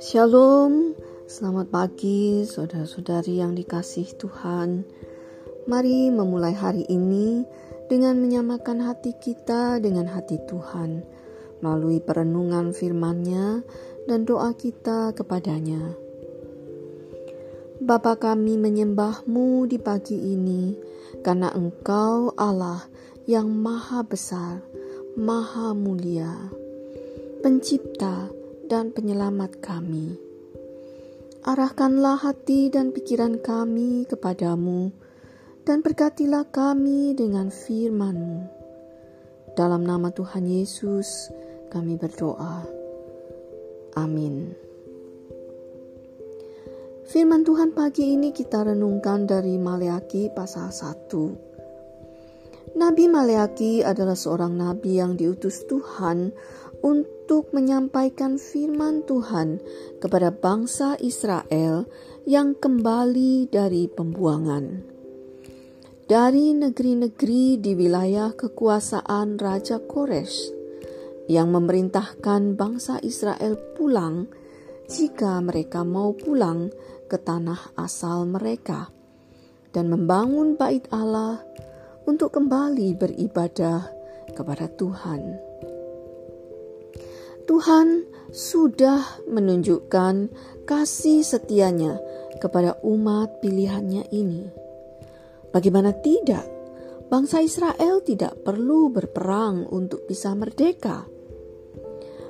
[0.00, 0.96] Shalom,
[1.28, 4.88] selamat pagi saudara-saudari yang dikasih Tuhan.
[5.68, 7.44] Mari memulai hari ini
[7.92, 11.04] dengan menyamakan hati kita dengan hati Tuhan
[11.60, 13.60] melalui perenungan firman-Nya
[14.08, 15.92] dan doa kita kepadanya.
[17.84, 20.72] Bapa kami menyembahmu di pagi ini
[21.20, 22.88] karena Engkau Allah
[23.28, 24.64] yang maha besar,
[25.18, 26.30] maha mulia,
[27.42, 28.30] pencipta,
[28.70, 30.14] dan penyelamat kami.
[31.42, 34.94] Arahkanlah hati dan pikiran kami kepadamu,
[35.66, 38.46] dan berkatilah kami dengan firman-Mu.
[39.58, 41.34] Dalam nama Tuhan Yesus,
[41.66, 42.62] kami berdoa.
[43.98, 44.54] Amin.
[47.10, 51.47] Firman Tuhan pagi ini kita renungkan dari Maleaki pasal 1.
[52.76, 56.34] Nabi Maleaki adalah seorang nabi yang diutus Tuhan
[56.84, 59.62] untuk menyampaikan firman Tuhan
[60.02, 61.88] kepada bangsa Israel
[62.28, 64.84] yang kembali dari pembuangan.
[66.08, 70.52] Dari negeri-negeri di wilayah kekuasaan Raja Kores
[71.28, 74.28] yang memerintahkan bangsa Israel pulang
[74.88, 76.72] jika mereka mau pulang
[77.08, 78.88] ke tanah asal mereka
[79.72, 81.44] dan membangun bait Allah
[82.08, 83.84] untuk kembali beribadah
[84.32, 85.20] kepada Tuhan.
[87.44, 87.86] Tuhan
[88.32, 90.14] sudah menunjukkan
[90.64, 92.00] kasih setianya
[92.40, 94.48] kepada umat pilihannya ini.
[95.52, 96.44] Bagaimana tidak,
[97.12, 101.04] bangsa Israel tidak perlu berperang untuk bisa merdeka.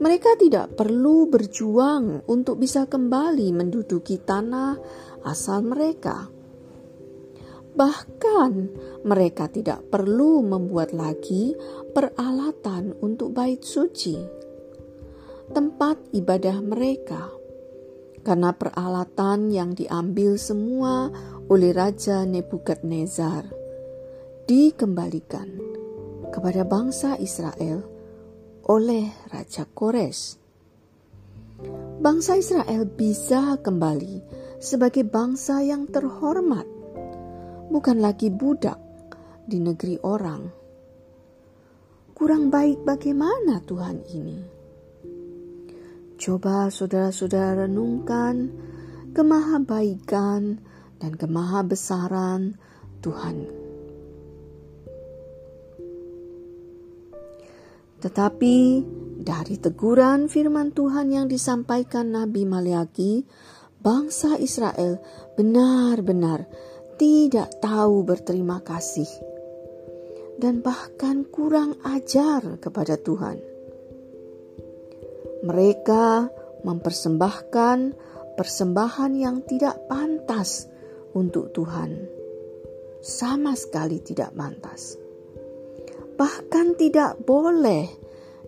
[0.00, 4.78] Mereka tidak perlu berjuang untuk bisa kembali menduduki tanah
[5.26, 6.39] asal mereka.
[7.70, 8.52] Bahkan
[9.06, 11.54] mereka tidak perlu membuat lagi
[11.94, 14.40] peralatan untuk bait suci
[15.50, 17.26] tempat ibadah mereka,
[18.22, 21.10] karena peralatan yang diambil semua
[21.50, 23.50] oleh Raja Nebukadnezar
[24.46, 25.50] dikembalikan
[26.30, 27.82] kepada bangsa Israel
[28.70, 30.38] oleh Raja Kores.
[32.00, 34.22] Bangsa Israel bisa kembali
[34.62, 36.64] sebagai bangsa yang terhormat,
[37.70, 38.76] bukan lagi budak
[39.46, 40.42] di negeri orang.
[42.12, 44.38] Kurang baik bagaimana Tuhan ini?
[46.20, 48.52] Coba saudara-saudara renungkan
[49.16, 50.60] kemahabaikan
[51.00, 52.60] dan kemahabesaran
[53.00, 53.36] Tuhan.
[58.00, 58.56] Tetapi
[59.20, 63.24] dari teguran firman Tuhan yang disampaikan Nabi Maliaki,
[63.80, 65.00] bangsa Israel
[65.36, 66.48] benar-benar
[67.00, 69.08] tidak tahu berterima kasih
[70.36, 73.40] dan bahkan kurang ajar kepada Tuhan.
[75.40, 76.28] Mereka
[76.60, 77.78] mempersembahkan
[78.36, 80.68] persembahan yang tidak pantas
[81.16, 82.04] untuk Tuhan,
[83.00, 85.00] sama sekali tidak pantas,
[86.20, 87.88] bahkan tidak boleh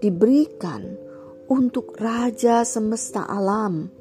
[0.00, 0.88] diberikan
[1.52, 3.92] untuk Raja semesta alam,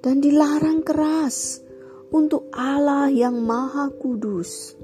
[0.00, 1.63] dan dilarang keras
[2.14, 4.78] untuk Allah yang Maha Kudus.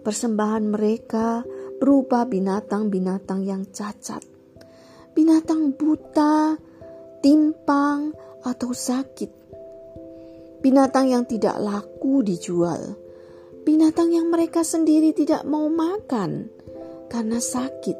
[0.00, 1.44] Persembahan mereka
[1.76, 4.40] berupa binatang-binatang yang cacat
[5.20, 6.56] binatang buta,
[7.20, 9.30] timpang, atau sakit.
[10.64, 12.96] Binatang yang tidak laku dijual.
[13.64, 16.48] Binatang yang mereka sendiri tidak mau makan
[17.12, 17.98] karena sakit.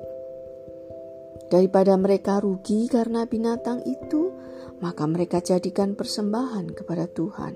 [1.51, 4.33] Daripada mereka rugi karena binatang itu,
[4.81, 7.55] maka mereka jadikan persembahan kepada Tuhan.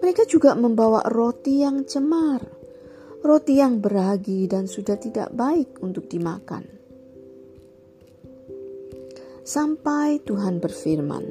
[0.00, 2.42] Mereka juga membawa roti yang cemar,
[3.24, 6.80] roti yang beragi dan sudah tidak baik untuk dimakan
[9.50, 11.24] sampai Tuhan berfirman,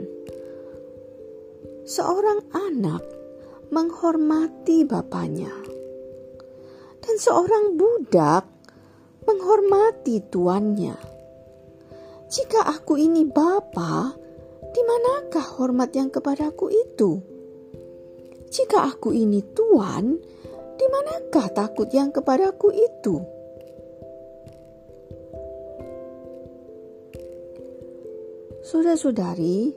[1.88, 3.04] "Seorang anak
[3.72, 5.54] menghormati bapaknya,
[7.00, 8.44] dan seorang budak
[9.24, 11.19] menghormati tuannya.
[12.30, 14.14] Jika aku ini bapa,
[14.70, 17.18] di manakah hormat yang kepadaku itu?
[18.54, 20.14] Jika aku ini tuan,
[20.78, 23.18] di manakah takut yang kepadaku itu?"
[28.62, 29.74] Saudara-saudari,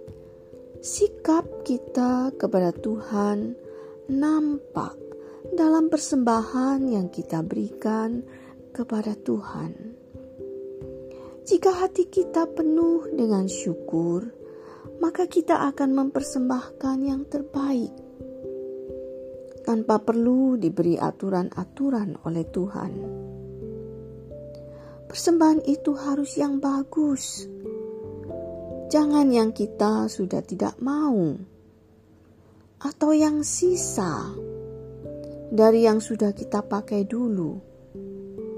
[0.84, 3.56] sikap kita kepada Tuhan
[4.12, 4.92] nampak
[5.56, 8.20] dalam persembahan yang kita berikan
[8.76, 9.81] kepada Tuhan.
[11.42, 14.22] Jika hati kita penuh dengan syukur,
[15.02, 17.90] maka kita akan mempersembahkan yang terbaik.
[19.62, 22.92] tanpa perlu diberi aturan-aturan oleh Tuhan.
[25.06, 27.46] Persembahan itu harus yang bagus.
[28.90, 31.38] Jangan yang kita sudah tidak mau
[32.82, 34.34] atau yang sisa
[35.54, 37.54] dari yang sudah kita pakai dulu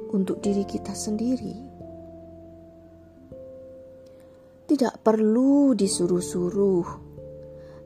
[0.08, 1.63] untuk diri kita sendiri.
[4.64, 6.86] Tidak perlu disuruh-suruh,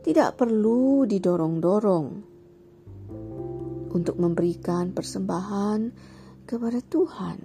[0.07, 2.07] tidak perlu didorong-dorong
[3.91, 5.81] untuk memberikan persembahan
[6.47, 7.39] kepada Tuhan.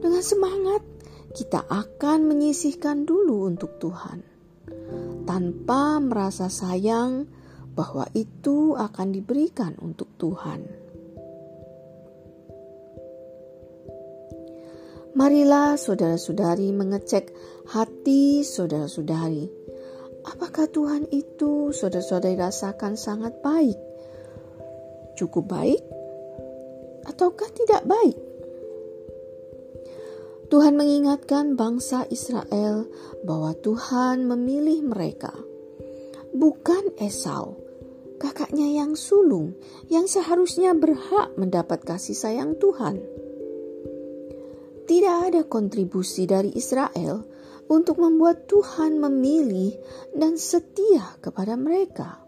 [0.00, 0.82] Dengan semangat,
[1.36, 4.24] kita akan menyisihkan dulu untuk Tuhan
[5.28, 7.28] tanpa merasa sayang
[7.76, 10.79] bahwa itu akan diberikan untuk Tuhan.
[15.10, 17.34] Marilah saudara-saudari mengecek
[17.66, 19.50] hati saudara-saudari.
[20.22, 23.74] Apakah Tuhan itu saudara-saudari rasakan sangat baik?
[25.18, 25.82] Cukup baik?
[27.10, 28.14] Ataukah tidak baik?
[30.50, 32.86] Tuhan mengingatkan bangsa Israel
[33.26, 35.34] bahwa Tuhan memilih mereka,
[36.34, 37.58] bukan Esau,
[38.18, 39.58] kakaknya yang sulung,
[39.90, 42.98] yang seharusnya berhak mendapat kasih sayang Tuhan.
[44.90, 47.22] Tidak ada kontribusi dari Israel
[47.70, 49.70] untuk membuat Tuhan memilih
[50.18, 52.18] dan setia kepada mereka.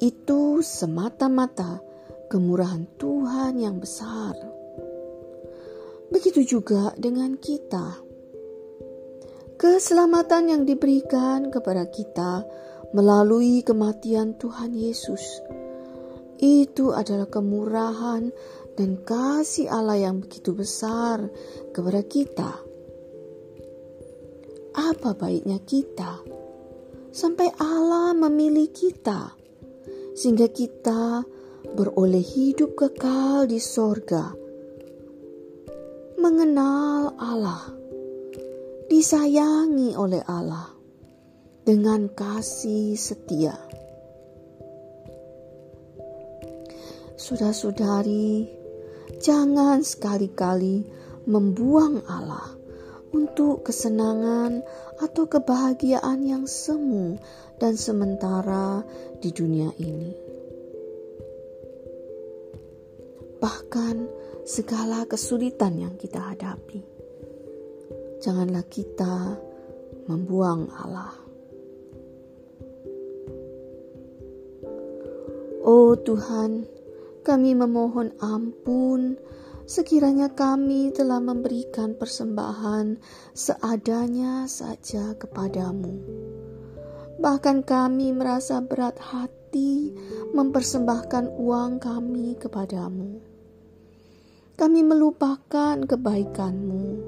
[0.00, 1.84] Itu semata-mata
[2.32, 4.54] kemurahan Tuhan yang besar
[6.14, 7.98] Begitu juga dengan kita.
[9.58, 12.46] Keselamatan yang diberikan kepada kita
[12.94, 15.42] melalui kematian Tuhan Yesus
[16.38, 18.30] itu adalah kemurahan
[18.74, 21.26] dan kasih Allah yang begitu besar
[21.70, 22.50] kepada kita.
[24.74, 26.18] Apa baiknya kita
[27.14, 29.34] sampai Allah memilih kita
[30.18, 31.22] sehingga kita
[31.74, 34.44] beroleh hidup kekal di sorga
[36.24, 37.68] mengenal Allah,
[38.88, 40.72] disayangi oleh Allah
[41.68, 43.52] dengan kasih setia.
[47.20, 48.63] Saudara-saudari,
[49.20, 50.86] jangan sekali-kali
[51.28, 52.54] membuang Allah
[53.14, 54.60] untuk kesenangan
[54.98, 57.18] atau kebahagiaan yang semu
[57.62, 58.82] dan sementara
[59.22, 60.12] di dunia ini.
[63.38, 63.96] Bahkan
[64.44, 66.82] segala kesulitan yang kita hadapi.
[68.24, 69.36] Janganlah kita
[70.08, 71.12] membuang Allah.
[75.64, 76.68] Oh Tuhan,
[77.24, 79.16] kami memohon ampun
[79.64, 83.00] sekiranya kami telah memberikan persembahan
[83.32, 85.96] seadanya saja kepadamu.
[87.16, 89.96] Bahkan kami merasa berat hati
[90.36, 93.34] mempersembahkan uang kami kepadamu
[94.54, 97.02] kami melupakan kebaikanmu,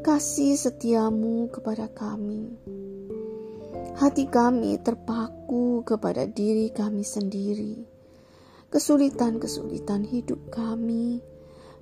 [0.00, 2.56] kasih setiamu kepada kami.
[4.00, 7.84] Hati kami terpaku kepada diri kami sendiri,
[8.70, 11.22] kesulitan-kesulitan hidup kami,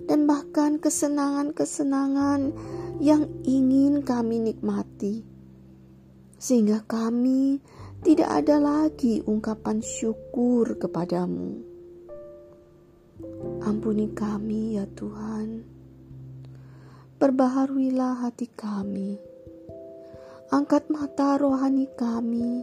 [0.08, 2.52] dan bahkan kesenangan-kesenangan
[2.98, 5.22] yang ingin kami nikmati,
[6.40, 7.60] sehingga kami
[8.02, 11.60] tidak ada lagi ungkapan syukur kepadamu.
[13.66, 15.66] Ampuni kami ya Tuhan.
[17.18, 19.18] Perbaharuilah hati kami.
[20.54, 22.62] Angkat mata rohani kami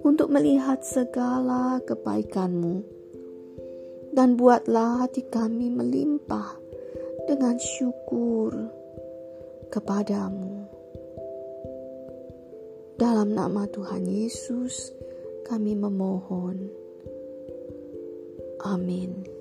[0.00, 3.01] untuk melihat segala kebaikan-Mu.
[4.12, 6.60] Dan buatlah hati kami melimpah
[7.24, 8.52] dengan syukur
[9.72, 10.68] kepadamu.
[13.00, 14.92] Dalam nama Tuhan Yesus
[15.48, 16.68] kami memohon.
[18.62, 19.31] Amin.